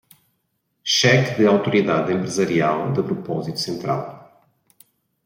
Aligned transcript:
Cheque 0.95 1.35
de 1.37 1.45
autoridade 1.45 2.11
empresarial 2.11 2.91
de 2.91 3.03
propósito 3.03 3.59
central 3.59 4.01